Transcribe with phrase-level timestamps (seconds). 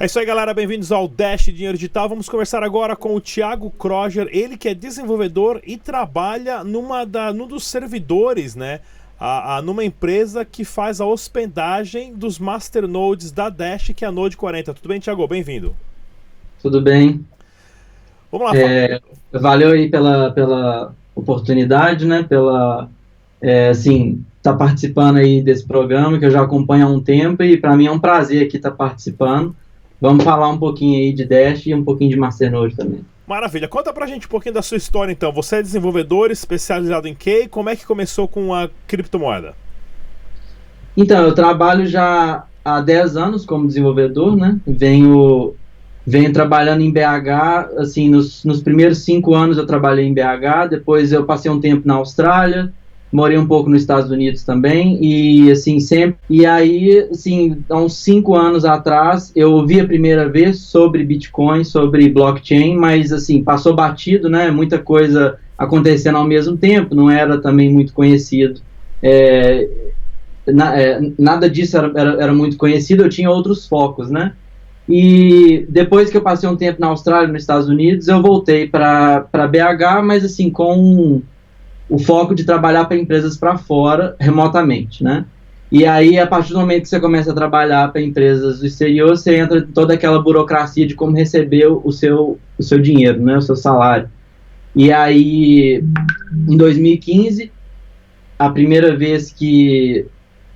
[0.00, 0.52] É isso aí, galera.
[0.52, 2.08] Bem-vindos ao Dash Dinheiro Digital.
[2.08, 7.32] Vamos conversar agora com o Thiago Kroger, ele que é desenvolvedor e trabalha numa da,
[7.32, 8.80] num dos servidores, né?
[9.18, 14.12] A, a, numa empresa que faz a hospedagem dos masternodes da Dash, que é a
[14.12, 14.74] Node 40.
[14.74, 15.26] Tudo bem, Thiago?
[15.28, 15.76] Bem-vindo.
[16.60, 17.24] Tudo bem.
[18.32, 18.58] Vamos lá.
[18.58, 19.00] É,
[19.32, 22.24] valeu aí pela, pela oportunidade, né?
[22.24, 22.88] Pela,
[23.40, 27.56] é, assim, tá participando aí desse programa que eu já acompanho há um tempo e
[27.56, 29.54] para mim é um prazer aqui estar tá participando.
[30.02, 33.04] Vamos falar um pouquinho aí de Dash e um pouquinho de Masternode também.
[33.24, 33.68] Maravilha.
[33.68, 35.30] Conta pra gente um pouquinho da sua história então.
[35.32, 37.46] Você é desenvolvedor especializado em quê?
[37.48, 39.54] Como é que começou com a criptomoeda?
[40.96, 44.58] Então, eu trabalho já há 10 anos como desenvolvedor, né?
[44.66, 45.54] Venho,
[46.04, 51.12] venho trabalhando em BH, assim, nos, nos primeiros 5 anos eu trabalhei em BH, depois
[51.12, 52.72] eu passei um tempo na Austrália,
[53.12, 57.98] morei um pouco nos Estados Unidos também e assim sempre e aí assim há uns
[57.98, 63.74] cinco anos atrás eu ouvi a primeira vez sobre Bitcoin sobre blockchain mas assim passou
[63.74, 64.50] batido né?
[64.50, 68.60] Muita coisa acontecendo ao mesmo tempo não era também muito conhecido.
[69.02, 69.68] É,
[70.46, 74.32] na, é, nada disso era, era, era muito conhecido eu tinha outros focos né?
[74.88, 79.28] E depois que eu passei um tempo na Austrália nos Estados Unidos eu voltei para
[79.32, 81.20] BH mas assim com
[81.92, 85.26] o foco de trabalhar para empresas para fora remotamente, né?
[85.70, 89.10] E aí, a partir do momento que você começa a trabalhar para empresas do exterior,
[89.10, 93.36] você entra em toda aquela burocracia de como receber o seu, o seu dinheiro, né,
[93.36, 94.08] o seu salário.
[94.74, 95.84] E aí,
[96.48, 97.52] em 2015,
[98.38, 100.06] a primeira vez que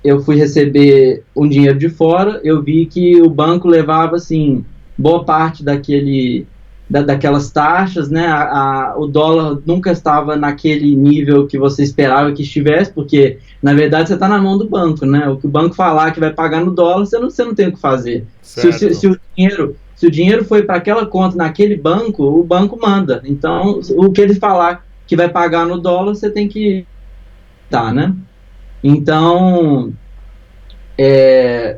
[0.03, 4.65] eu fui receber um dinheiro de fora, eu vi que o banco levava, assim,
[4.97, 6.47] boa parte daquele
[6.89, 8.27] da, daquelas taxas, né?
[8.27, 13.73] A, a, o dólar nunca estava naquele nível que você esperava que estivesse, porque na
[13.73, 15.27] verdade você está na mão do banco, né?
[15.27, 17.67] O que o banco falar que vai pagar no dólar, você não, você não tem
[17.67, 18.25] o que fazer.
[18.41, 22.43] Se, se, se, o dinheiro se o dinheiro foi para aquela conta naquele banco, o
[22.43, 23.21] banco manda.
[23.25, 26.85] Então, o que ele falar que vai pagar no dólar, você tem que
[27.69, 28.13] tá, né?
[28.83, 29.91] Então,
[30.97, 31.77] é,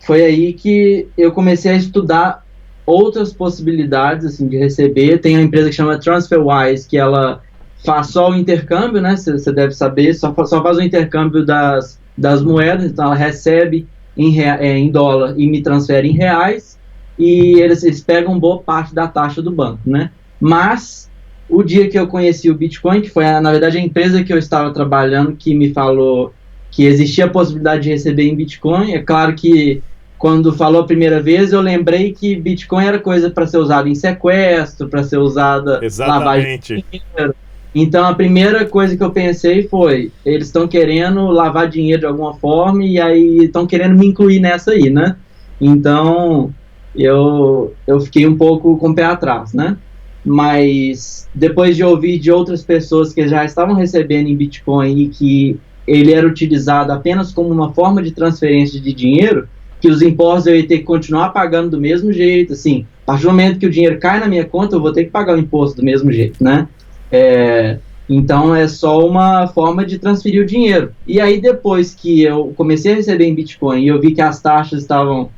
[0.00, 2.43] foi aí que eu comecei a estudar
[2.86, 5.18] outras possibilidades assim de receber.
[5.18, 7.42] Tem a empresa que chama TransferWise, que ela
[7.84, 9.16] faz só o intercâmbio, né?
[9.16, 13.86] Você deve saber, só, só faz o intercâmbio das, das moedas, então ela recebe
[14.16, 16.78] em, é, em dólar e me transfere em reais,
[17.18, 20.10] e eles, eles pegam boa parte da taxa do banco, né?
[20.40, 21.10] Mas
[21.48, 24.38] o dia que eu conheci o Bitcoin, que foi na verdade a empresa que eu
[24.38, 26.32] estava trabalhando que me falou
[26.70, 29.82] que existia a possibilidade de receber em Bitcoin, é claro que
[30.24, 33.94] quando falou a primeira vez, eu lembrei que Bitcoin era coisa para ser usada em
[33.94, 36.18] sequestro, para ser usada Exatamente.
[36.18, 37.34] lavagem de dinheiro.
[37.74, 42.32] Então a primeira coisa que eu pensei foi, eles estão querendo lavar dinheiro de alguma
[42.36, 45.14] forma e aí estão querendo me incluir nessa aí, né?
[45.60, 46.50] Então
[46.96, 49.76] eu, eu fiquei um pouco com o pé atrás, né?
[50.24, 55.60] Mas depois de ouvir de outras pessoas que já estavam recebendo em Bitcoin e que
[55.86, 59.46] ele era utilizado apenas como uma forma de transferência de dinheiro,
[59.84, 63.24] que os impostos eu ia ter que continuar pagando do mesmo jeito, assim, a partir
[63.24, 65.38] do momento que o dinheiro cai na minha conta, eu vou ter que pagar o
[65.38, 66.66] imposto do mesmo jeito, né?
[67.12, 67.76] É,
[68.08, 70.94] então é só uma forma de transferir o dinheiro.
[71.06, 74.40] E aí depois que eu comecei a receber em Bitcoin e eu vi que as
[74.40, 75.28] taxas estavam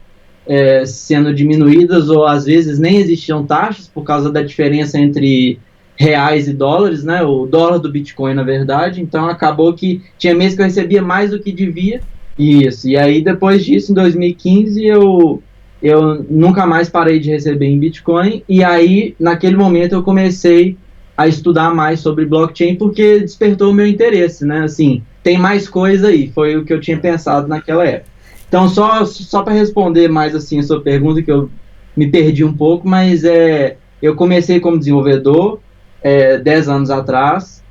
[0.46, 5.58] é, sendo diminuídas ou às vezes nem existiam taxas por causa da diferença entre
[5.96, 7.20] reais e dólares, né?
[7.24, 9.02] O dólar do Bitcoin, na verdade.
[9.02, 12.00] Então acabou que tinha mês que eu recebia mais do que devia
[12.38, 15.42] isso, e aí depois disso, em 2015, eu,
[15.82, 20.76] eu nunca mais parei de receber em Bitcoin, e aí naquele momento eu comecei
[21.16, 24.64] a estudar mais sobre blockchain porque despertou o meu interesse, né?
[24.64, 28.10] Assim, tem mais coisa aí, foi o que eu tinha pensado naquela época.
[28.48, 31.50] Então, só, só para responder mais assim a sua pergunta, que eu
[31.96, 35.58] me perdi um pouco, mas é, eu comecei como desenvolvedor
[36.02, 37.64] é, 10 anos atrás,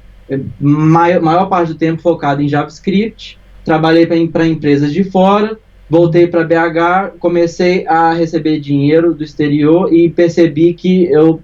[0.60, 5.58] maior, maior parte do tempo focado em JavaScript, trabalhei para empresas de fora,
[5.90, 11.42] voltei para BH, comecei a receber dinheiro do exterior e percebi que eu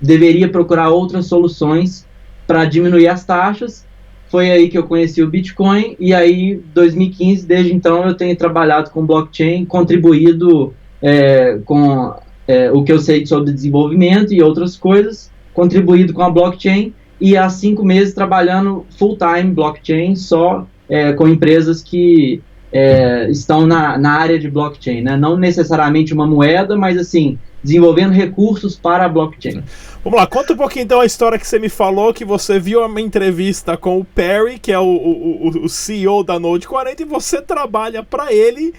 [0.00, 2.04] deveria procurar outras soluções
[2.46, 3.86] para diminuir as taxas.
[4.28, 8.90] Foi aí que eu conheci o Bitcoin e aí 2015, desde então eu tenho trabalhado
[8.90, 12.14] com blockchain, contribuído é, com
[12.48, 17.36] é, o que eu sei sobre desenvolvimento e outras coisas, contribuído com a blockchain e
[17.36, 22.42] há cinco meses trabalhando full time blockchain só é, com empresas que
[22.72, 25.16] é, estão na, na área de blockchain, né?
[25.16, 29.62] não necessariamente uma moeda, mas assim, desenvolvendo recursos para a blockchain.
[30.02, 32.84] Vamos lá, conta um pouquinho então a história que você me falou, que você viu
[32.84, 37.04] uma entrevista com o Perry, que é o, o, o CEO da Node 40, e
[37.04, 38.72] você trabalha para ele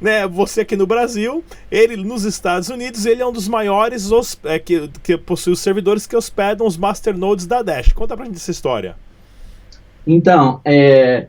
[0.00, 4.38] né, você aqui no Brasil, ele nos Estados Unidos, ele é um dos maiores os,
[4.44, 7.92] é, que, que possui os servidores que hospedam os masternodes da Dash.
[7.92, 8.96] Conta pra gente essa história.
[10.06, 11.26] Então, é,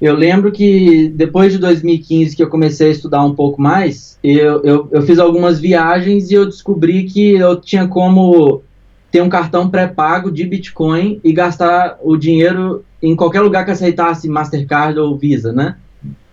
[0.00, 4.62] eu lembro que depois de 2015 que eu comecei a estudar um pouco mais, eu,
[4.62, 8.62] eu, eu fiz algumas viagens e eu descobri que eu tinha como
[9.10, 14.28] ter um cartão pré-pago de Bitcoin e gastar o dinheiro em qualquer lugar que aceitasse
[14.28, 15.76] Mastercard ou Visa, né?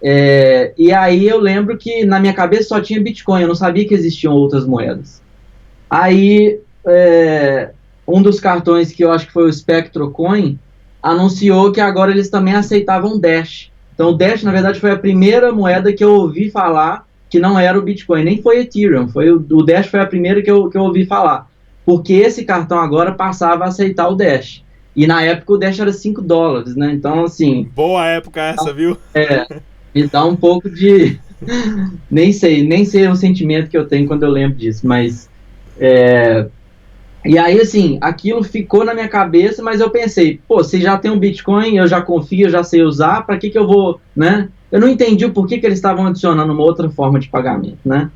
[0.02, 3.88] É, e aí eu lembro que na minha cabeça só tinha Bitcoin, eu não sabia
[3.88, 5.22] que existiam outras moedas.
[5.90, 7.72] Aí é,
[8.08, 10.60] um dos cartões que eu acho que foi o SpectroCoin
[11.06, 13.72] anunciou que agora eles também aceitavam Dash.
[13.94, 17.60] Então o Dash na verdade foi a primeira moeda que eu ouvi falar que não
[17.60, 20.70] era o Bitcoin, nem foi Ethereum, foi o, o Dash foi a primeira que eu,
[20.70, 21.48] que eu ouvi falar,
[21.86, 24.64] porque esse cartão agora passava a aceitar o Dash.
[24.96, 26.94] E na época o Dash era 5 dólares, né?
[26.94, 27.70] Então, assim.
[27.76, 28.98] Boa época essa, viu?
[29.14, 29.46] É.
[29.94, 31.20] Me dá um pouco de.
[32.10, 35.30] nem sei, nem sei o sentimento que eu tenho quando eu lembro disso, mas.
[35.78, 36.48] É...
[37.26, 41.10] E aí, assim, aquilo ficou na minha cabeça, mas eu pensei, pô, se já tem
[41.10, 44.50] um Bitcoin, eu já confio, eu já sei usar, para que que eu vou, né?
[44.72, 48.10] Eu não entendi o porquê que eles estavam adicionando uma outra forma de pagamento, né?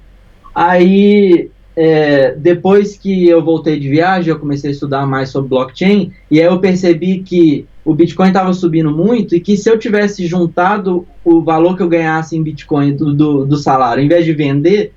[0.54, 6.12] Aí é, depois que eu voltei de viagem, eu comecei a estudar mais sobre blockchain,
[6.30, 10.28] e aí eu percebi que o Bitcoin estava subindo muito e que se eu tivesse
[10.28, 14.34] juntado o valor que eu ganhasse em Bitcoin do, do, do, salário, em vez de
[14.34, 14.94] vender,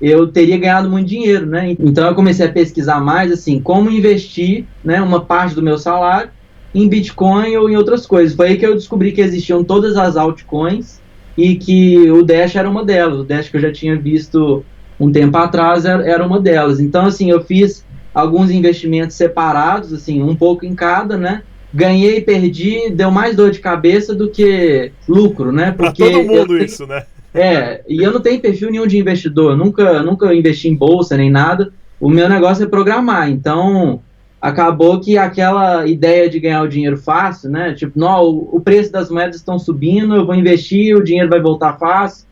[0.00, 1.74] eu teria ganhado muito dinheiro, né?
[1.78, 6.30] Então eu comecei a pesquisar mais, assim, como investir, né, uma parte do meu salário
[6.74, 8.36] em Bitcoin ou em outras coisas.
[8.36, 11.00] Foi aí que eu descobri que existiam todas as altcoins
[11.36, 13.20] e que o Dash era uma delas.
[13.20, 14.62] O Dash que eu já tinha visto
[15.00, 16.80] um tempo atrás era uma delas.
[16.80, 21.42] Então, assim, eu fiz alguns investimentos separados, assim, um pouco em cada, né?
[21.72, 25.72] Ganhei e perdi, deu mais dor de cabeça do que lucro, né?
[25.72, 27.04] Porque pra todo mundo tenho, isso, né?
[27.34, 31.30] É, e eu não tenho perfil nenhum de investidor, nunca, nunca investi em bolsa nem
[31.30, 31.72] nada.
[32.00, 34.00] O meu negócio é programar, então
[34.40, 37.74] acabou que aquela ideia de ganhar o dinheiro fácil, né?
[37.74, 41.78] Tipo, não, o preço das moedas estão subindo, eu vou investir, o dinheiro vai voltar
[41.78, 42.26] fácil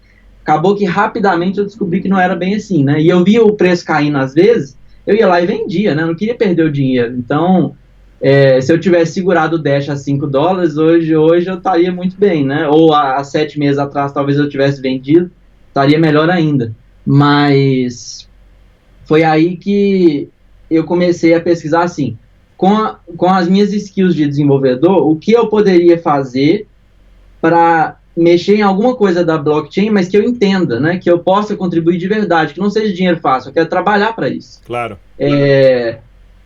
[0.44, 3.00] acabou que rapidamente eu descobri que não era bem assim, né?
[3.00, 4.76] E eu via o preço caindo às vezes,
[5.06, 6.02] eu ia lá e vendia, né?
[6.02, 7.17] Eu não queria perder o dinheiro.
[7.17, 7.75] Então,
[8.26, 12.16] é, se eu tivesse segurado o Dash a 5 dólares, hoje, hoje eu estaria muito
[12.16, 12.66] bem, né?
[12.66, 15.30] Ou há, há sete meses atrás, talvez eu tivesse vendido,
[15.68, 16.74] estaria melhor ainda.
[17.04, 18.26] Mas
[19.04, 20.30] foi aí que
[20.70, 22.16] eu comecei a pesquisar assim,
[22.56, 26.66] com, a, com as minhas skills de desenvolvedor, o que eu poderia fazer
[27.42, 30.96] para mexer em alguma coisa da blockchain, mas que eu entenda, né?
[30.96, 34.30] Que eu possa contribuir de verdade, que não seja dinheiro fácil, eu quero trabalhar para
[34.30, 34.62] isso.
[34.64, 34.98] Claro.
[35.18, 35.98] É,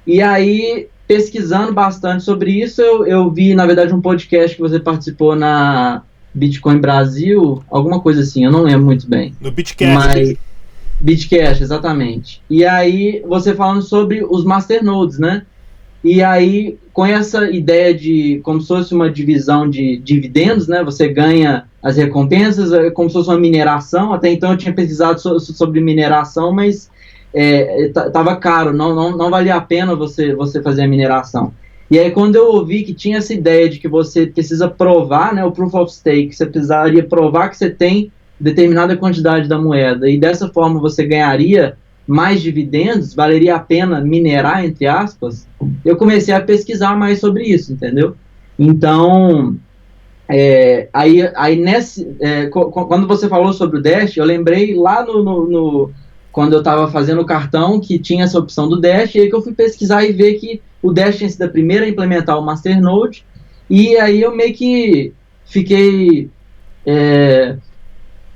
[0.04, 4.78] e aí, pesquisando bastante sobre isso, eu, eu vi, na verdade, um podcast que você
[4.78, 6.02] participou na
[6.34, 9.34] Bitcoin Brasil, alguma coisa assim, eu não lembro muito bem.
[9.40, 9.94] No Bitcast.
[9.94, 10.36] Mas,
[11.00, 12.42] Bitcash, exatamente.
[12.50, 15.46] E aí, você falando sobre os masternodes, né?
[16.04, 20.84] E aí, com essa ideia de como se fosse uma divisão de dividendos, né?
[20.84, 24.12] Você ganha as recompensas, é como se fosse uma mineração.
[24.12, 26.90] Até então eu tinha pesquisado so, sobre mineração, mas
[27.34, 31.52] estava é, caro, não, não, não valia a pena você, você fazer a mineração.
[31.90, 35.44] E aí, quando eu ouvi que tinha essa ideia de que você precisa provar, né,
[35.44, 40.18] o proof of stake, você precisaria provar que você tem determinada quantidade da moeda, e
[40.18, 45.46] dessa forma você ganharia mais dividendos, valeria a pena minerar, entre aspas,
[45.84, 48.16] eu comecei a pesquisar mais sobre isso, entendeu?
[48.58, 49.56] Então,
[50.28, 55.22] é, aí, aí nesse, é, quando você falou sobre o Dash, eu lembrei lá no,
[55.22, 55.90] no, no
[56.38, 59.34] quando eu estava fazendo o cartão que tinha essa opção do Dash, e aí que
[59.34, 62.46] eu fui pesquisar e ver que o Dash tinha sido a primeira a implementar o
[62.46, 63.24] Masternode,
[63.68, 65.12] e aí eu meio que
[65.44, 66.30] fiquei
[66.86, 67.56] é,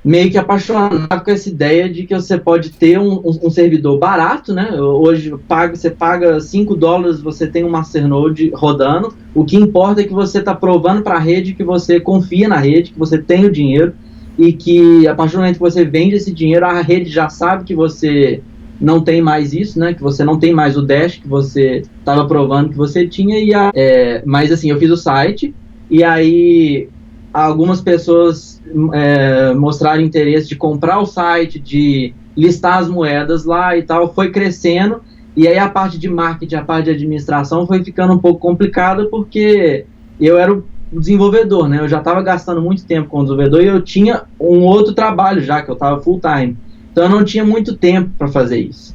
[0.04, 3.96] meio que apaixonado com essa ideia de que você pode ter um, um, um servidor
[4.00, 4.72] barato, né?
[4.80, 9.14] Hoje paga, você paga 5 dólares, você tem um Masternode rodando.
[9.32, 12.56] O que importa é que você está provando para a rede que você confia na
[12.56, 13.94] rede, que você tem o dinheiro
[14.38, 17.64] e que a partir do momento que você vende esse dinheiro, a rede já sabe
[17.64, 18.42] que você
[18.80, 19.94] não tem mais isso, né?
[19.94, 23.38] Que você não tem mais o Dash que você estava provando que você tinha.
[23.38, 25.54] E a, é, mas assim, eu fiz o site
[25.88, 26.88] e aí
[27.32, 28.60] algumas pessoas
[28.92, 34.30] é, mostraram interesse de comprar o site, de listar as moedas lá e tal, foi
[34.30, 35.00] crescendo.
[35.36, 39.06] E aí a parte de marketing, a parte de administração foi ficando um pouco complicada
[39.06, 39.86] porque
[40.20, 40.64] eu era o
[41.00, 41.80] desenvolvedor, né?
[41.80, 45.42] Eu já estava gastando muito tempo com o desenvolvedor e eu tinha um outro trabalho
[45.42, 46.56] já, que eu estava full time.
[46.90, 48.94] Então eu não tinha muito tempo para fazer isso.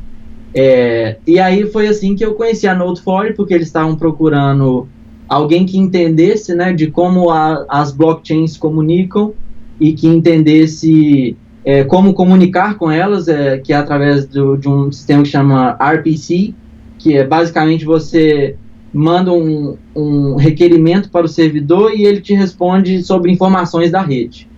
[0.54, 4.88] É, e aí foi assim que eu conheci a Note4, porque eles estavam procurando
[5.28, 9.34] alguém que entendesse né, de como a, as blockchains comunicam
[9.80, 11.36] e que entendesse
[11.66, 15.78] é, como comunicar com elas, é, que é através do, de um sistema que chama
[15.82, 16.54] RPC,
[16.98, 18.56] que é basicamente você
[18.98, 24.50] manda um, um requerimento para o servidor e ele te responde sobre informações da rede.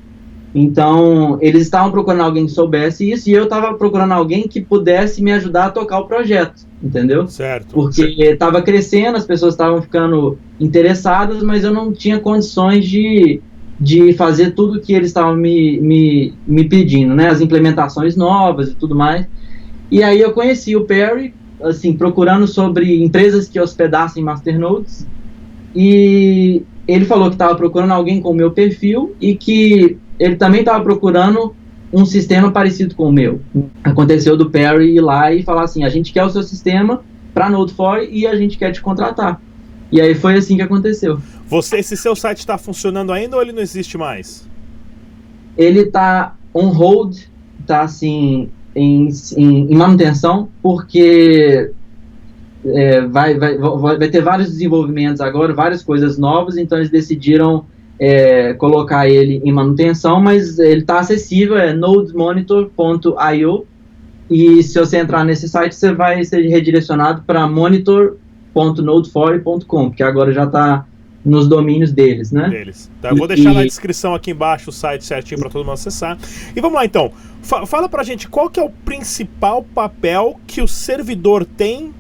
[0.56, 5.22] Então, eles estavam procurando alguém que soubesse isso e eu estava procurando alguém que pudesse
[5.22, 7.28] me ajudar a tocar o projeto, entendeu?
[7.28, 7.74] Certo.
[7.74, 13.42] Porque estava crescendo, as pessoas estavam ficando interessadas, mas eu não tinha condições de,
[13.80, 17.28] de fazer tudo que eles estavam me, me, me pedindo, né?
[17.28, 19.28] As implementações novas e tudo mais.
[19.92, 25.06] E aí eu conheci o Perry, assim, procurando sobre empresas que hospedassem masternodes
[25.76, 30.62] e ele falou que estava procurando alguém com o meu perfil e que ele também
[30.62, 31.56] estava procurando
[31.94, 33.42] um sistema parecido com o meu.
[33.84, 37.50] Aconteceu do Perry ir lá e falar assim: a gente quer o seu sistema para
[37.50, 39.42] Node4 e a gente quer te contratar.
[39.92, 41.20] E aí foi assim que aconteceu.
[41.48, 44.48] Você, esse seu site está funcionando ainda ou ele não existe mais?
[45.58, 47.18] Ele está on hold,
[47.60, 51.72] está assim em, em, em, manutenção, porque
[52.66, 57.66] é, vai, vai, vai ter vários desenvolvimentos agora, várias coisas novas, então eles decidiram
[58.00, 63.66] é, colocar ele em manutenção, mas ele está acessível, é nodemonitor.io
[64.30, 70.44] e se você entrar nesse site, você vai ser redirecionado para monitor.node4.com, porque agora já
[70.44, 70.86] está
[71.26, 72.48] nos domínios deles, né?
[72.50, 72.92] Deles.
[73.02, 73.56] Tá, eu vou deixar e...
[73.56, 76.16] na descrição aqui embaixo o site certinho para todo mundo acessar.
[76.56, 77.12] E vamos lá então.
[77.42, 81.94] Fala pra gente qual que é o principal papel que o servidor tem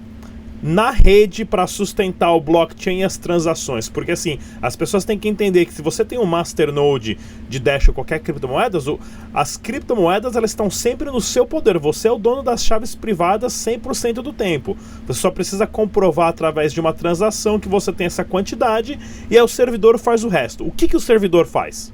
[0.61, 3.87] na rede para sustentar o blockchain e as transações.
[3.87, 7.17] Porque assim, as pessoas têm que entender que se você tem um masternode
[7.47, 8.85] de Dash ou qualquer criptomoedas,
[9.33, 11.77] as criptomoedas elas estão sempre no seu poder.
[11.79, 14.77] Você é o dono das chaves privadas 100% do tempo.
[15.07, 19.43] Você só precisa comprovar através de uma transação que você tem essa quantidade e aí
[19.43, 20.65] o servidor faz o resto.
[20.65, 21.93] O que, que o servidor faz?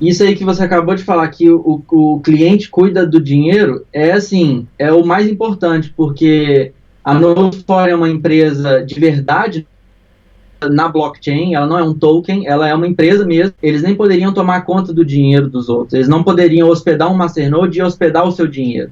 [0.00, 4.12] Isso aí que você acabou de falar, que o, o cliente cuida do dinheiro, é
[4.12, 6.72] assim, é o mais importante, porque
[7.04, 9.66] a Node4 é uma empresa de verdade
[10.70, 13.54] na blockchain, ela não é um token, ela é uma empresa mesmo.
[13.62, 17.78] Eles nem poderiam tomar conta do dinheiro dos outros, eles não poderiam hospedar um masternode
[17.78, 18.90] e hospedar o seu dinheiro.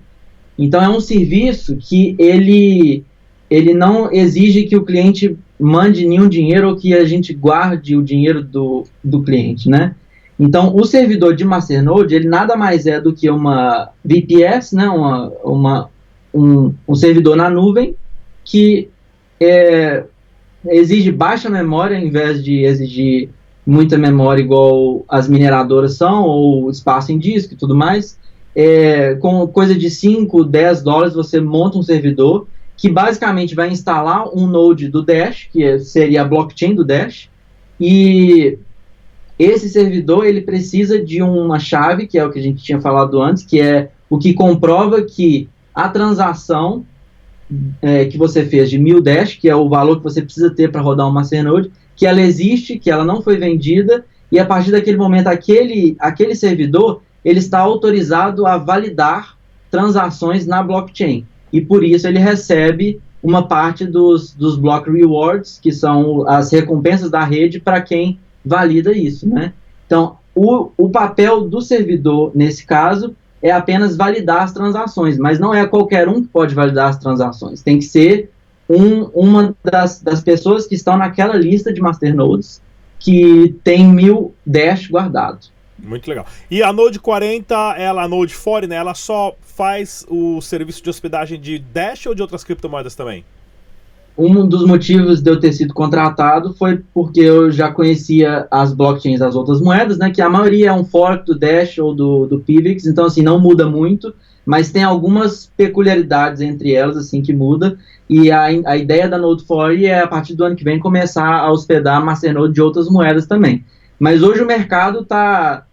[0.59, 3.05] Então é um serviço que ele
[3.49, 8.03] ele não exige que o cliente mande nenhum dinheiro ou que a gente guarde o
[8.03, 9.95] dinheiro do, do cliente, né?
[10.43, 15.29] Então, o servidor de Masternode, ele nada mais é do que uma VPS, né, uma,
[15.45, 15.91] uma,
[16.35, 17.95] um, um servidor na nuvem,
[18.45, 18.89] que
[19.41, 20.03] é,
[20.67, 23.29] exige baixa memória em vez de exigir
[23.65, 28.19] muita memória igual as mineradoras são, ou espaço em disco e tudo mais.
[28.53, 34.27] É, com coisa de 5, 10 dólares você monta um servidor que basicamente vai instalar
[34.37, 37.31] um node do Dash, que seria a blockchain do Dash,
[37.81, 38.59] e
[39.39, 43.21] esse servidor ele precisa de uma chave, que é o que a gente tinha falado
[43.21, 46.85] antes, que é o que comprova que a transação
[47.81, 50.71] é, que você fez de mil dash, que é o valor que você precisa ter
[50.71, 54.71] para rodar uma Masternode, que ela existe, que ela não foi vendida, e a partir
[54.71, 59.37] daquele momento, aquele, aquele servidor, ele está autorizado a validar
[59.71, 61.27] transações na blockchain.
[61.53, 67.11] E por isso ele recebe uma parte dos, dos block rewards, que são as recompensas
[67.11, 69.53] da rede para quem valida isso, né?
[69.87, 75.53] Então, o, o papel do servidor, nesse caso, é apenas validar as transações, mas não
[75.53, 77.61] é qualquer um que pode validar as transações.
[77.61, 78.31] Tem que ser
[78.69, 82.63] um, uma das, das pessoas que estão naquela lista de masternodes
[82.99, 85.51] que tem mil Dash guardados.
[85.77, 86.25] Muito legal.
[86.49, 90.89] E a Node 40, ela, a Node 40, né, ela só faz o serviço de
[90.89, 93.25] hospedagem de Dash ou de outras criptomoedas também?
[94.17, 99.21] Um dos motivos de eu ter sido contratado foi porque eu já conhecia as blockchains
[99.21, 102.41] das outras moedas, né, que a maioria é um fork do Dash ou do, do
[102.41, 104.15] Pivx, então assim, não muda muito,
[104.45, 107.79] mas tem algumas peculiaridades entre elas, assim, que muda,
[108.09, 111.51] e a, a ideia da Node4 é, a partir do ano que vem, começar a
[111.51, 113.65] hospedar Masternode de outras moedas também.
[113.99, 115.65] Mas hoje o mercado está...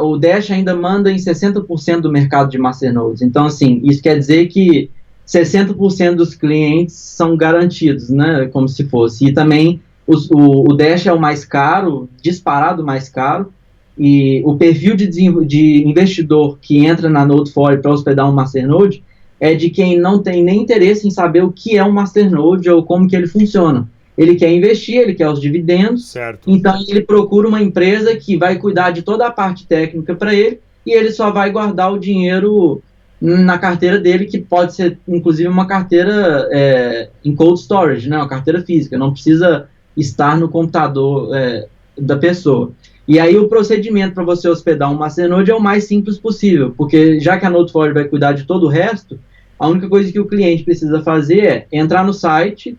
[0.00, 4.46] o Dash ainda manda em 60% do mercado de Masternodes, então assim, isso quer dizer
[4.46, 4.90] que
[5.26, 8.48] 60% dos clientes são garantidos, né?
[8.52, 9.26] Como se fosse.
[9.26, 13.52] E também os, o, o Dash é o mais caro, disparado mais caro,
[13.98, 19.02] e o perfil de, de investidor que entra na Node4 para hospedar um Masternode
[19.40, 22.84] é de quem não tem nem interesse em saber o que é um Masternode ou
[22.84, 23.88] como que ele funciona.
[24.16, 26.50] Ele quer investir, ele quer os dividendos, certo.
[26.50, 30.58] então ele procura uma empresa que vai cuidar de toda a parte técnica para ele
[30.86, 32.82] e ele só vai guardar o dinheiro
[33.20, 38.28] na carteira dele, que pode ser inclusive uma carteira é, em cold storage, né, uma
[38.28, 41.66] carteira física, não precisa estar no computador é,
[41.98, 42.72] da pessoa.
[43.08, 47.20] E aí o procedimento para você hospedar um Masternode é o mais simples possível, porque
[47.20, 49.18] já que a Node4j vai cuidar de todo o resto,
[49.58, 52.76] a única coisa que o cliente precisa fazer é entrar no site,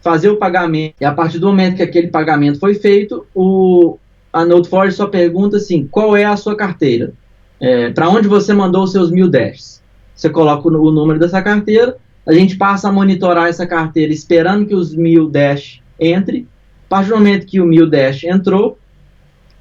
[0.00, 3.98] fazer o pagamento, e a partir do momento que aquele pagamento foi feito, o,
[4.32, 7.12] a Node4j só pergunta assim, qual é a sua carteira?
[7.60, 9.82] É, para onde você mandou os seus mil dashes?
[10.14, 11.96] Você coloca o, o número dessa carteira,
[12.26, 16.46] a gente passa a monitorar essa carteira esperando que os mil dash entre.
[16.86, 18.78] A partir do momento que o mil dash entrou,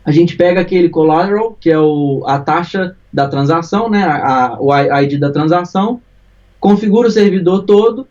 [0.03, 4.71] a gente pega aquele collateral, que é o, a taxa da transação, né, a, o
[4.75, 6.01] ID da transação,
[6.59, 8.07] configura o servidor todo,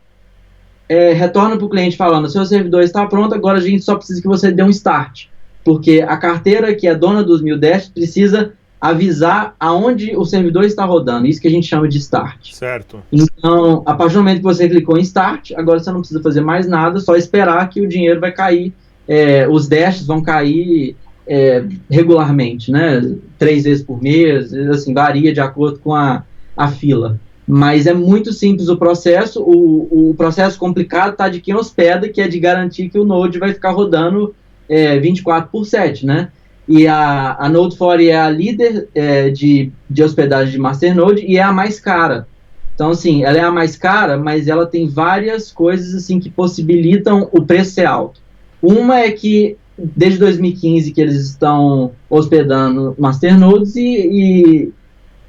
[0.88, 4.20] é, retorna para o cliente falando, seu servidor está pronto, agora a gente só precisa
[4.20, 5.26] que você dê um start,
[5.64, 8.52] porque a carteira que é dona dos mil dash precisa
[8.84, 12.52] avisar aonde o servidor está rodando, isso que a gente chama de start.
[12.52, 13.02] Certo.
[13.10, 16.42] Então, a partir do momento que você clicou em start, agora você não precisa fazer
[16.42, 18.74] mais nada, só esperar que o dinheiro vai cair,
[19.08, 20.94] é, os dashes vão cair
[21.26, 23.16] é, regularmente, né?
[23.38, 26.22] Três vezes por mês, assim, varia de acordo com a,
[26.54, 27.18] a fila.
[27.48, 29.42] Mas é muito simples o processo.
[29.42, 33.38] O, o processo complicado está de quem hospeda, que é de garantir que o Node
[33.38, 34.34] vai ficar rodando
[34.68, 36.28] é, 24 por 7, né?
[36.66, 41.42] E a, a Node4 é a líder é, de, de hospedagem de Masternode e é
[41.42, 42.26] a mais cara.
[42.74, 47.28] Então, assim, ela é a mais cara, mas ela tem várias coisas assim que possibilitam
[47.32, 48.20] o preço ser alto.
[48.60, 54.72] Uma é que desde 2015 que eles estão hospedando masternodes e, e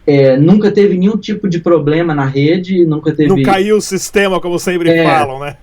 [0.08, 3.30] é, nunca teve nenhum tipo de problema na rede, nunca teve.
[3.30, 5.58] Não caiu o sistema, como sempre é, falam, né?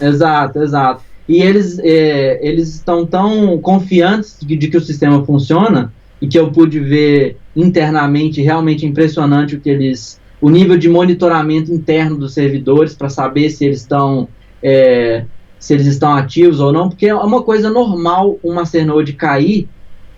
[0.00, 5.92] Exato, exato e eles, é, eles estão tão confiantes de, de, que o sistema funciona
[6.20, 11.72] e que eu pude ver internamente realmente impressionante o que eles o nível de monitoramento
[11.72, 14.28] interno dos servidores para saber se eles estão
[14.62, 15.24] é,
[15.58, 19.68] se eles estão ativos ou não porque é uma coisa normal uma Masternode cair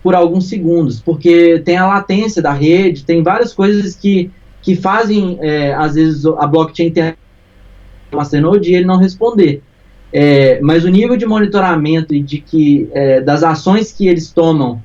[0.03, 4.29] por alguns segundos porque tem a latência da rede tem várias coisas que
[4.61, 7.17] que fazem é, às vezes a blockchain ter
[8.11, 9.63] Masternode e ele não responder
[10.11, 14.81] é, mas o nível de monitoramento e de que é, das ações que eles tomam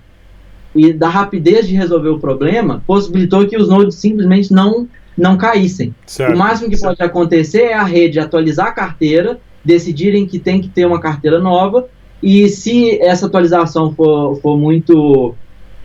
[0.75, 5.95] e da rapidez de resolver o problema possibilitou que os nodes simplesmente não não caíssem.
[6.05, 6.97] Certo, o máximo que certo.
[6.97, 11.39] pode acontecer é a rede atualizar a carteira, decidirem que tem que ter uma carteira
[11.39, 11.89] nova
[12.21, 15.35] e se essa atualização for, for muito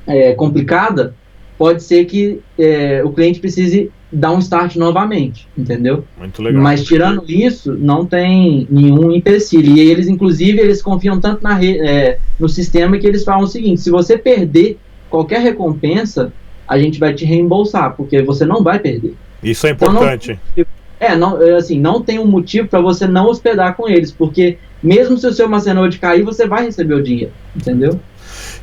[0.08, 1.14] é, complicada,
[1.60, 6.04] pode ser que é, o cliente precise dar um start novamente, entendeu?
[6.18, 6.62] Muito legal.
[6.62, 9.76] Mas tirando isso, não tem nenhum empecilho.
[9.76, 13.82] E eles, inclusive, eles confiam tanto na é, no sistema que eles falam o seguinte:
[13.82, 16.34] se você perder qualquer recompensa,
[16.68, 19.16] a gente vai te reembolsar, porque você não vai perder.
[19.42, 20.40] Isso é importante.
[20.56, 20.66] Então,
[21.00, 24.12] não, é, não, é, assim, não tem um motivo para você não hospedar com eles,
[24.12, 28.00] porque mesmo se o seu Macenoide cair, você vai receber o dinheiro, entendeu?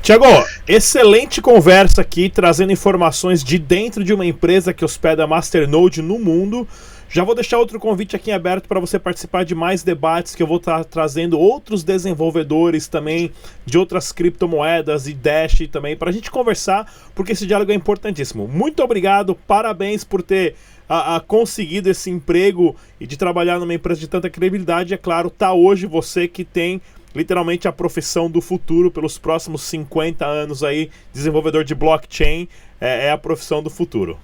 [0.07, 0.25] Tiago,
[0.69, 6.65] excelente conversa aqui, trazendo informações de dentro de uma empresa que hospeda Masternode no mundo.
[7.09, 10.47] Já vou deixar outro convite aqui aberto para você participar de mais debates que eu
[10.47, 13.33] vou estar tá trazendo outros desenvolvedores também
[13.65, 18.47] de outras criptomoedas e Dash também para a gente conversar, porque esse diálogo é importantíssimo.
[18.47, 20.55] Muito obrigado, parabéns por ter
[20.89, 24.95] a, a, conseguido esse emprego e de trabalhar numa empresa de tanta credibilidade.
[24.95, 26.81] É claro, tá hoje você que tem
[27.17, 32.49] literalmente a profissão do futuro pelos próximos 50 anos aí, desenvolvedor de blockchain
[32.81, 34.19] é, é a profissão do futuro.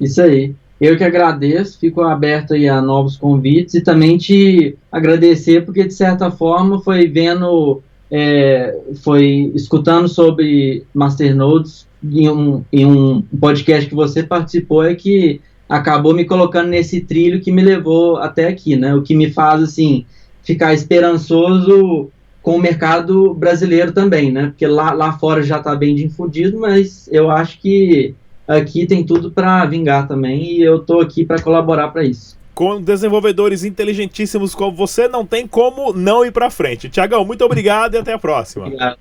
[0.00, 0.54] Isso aí.
[0.80, 5.94] Eu que agradeço, fico aberto aí a novos convites e também te agradecer porque de
[5.94, 13.94] certa forma foi vendo, é, foi escutando sobre masternodes em um, em um podcast que
[13.94, 18.92] você participou é que acabou me colocando nesse trilho que me levou até aqui, né?
[18.92, 20.04] O que me faz assim
[20.42, 22.10] ficar esperançoso
[22.42, 24.46] com o mercado brasileiro também, né?
[24.46, 28.14] Porque lá, lá fora já está bem difundido, mas eu acho que
[28.46, 32.36] aqui tem tudo para vingar também e eu estou aqui para colaborar para isso.
[32.54, 36.90] Com desenvolvedores inteligentíssimos como você, não tem como não ir para frente.
[36.90, 38.66] Tiagão, muito obrigado e até a próxima.
[38.66, 38.98] Obrigado.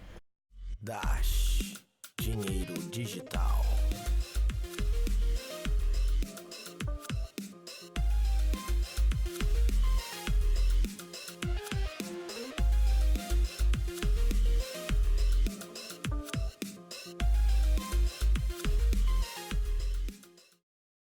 [0.81, 1.73] Dash,
[2.19, 3.50] dinheiro digital.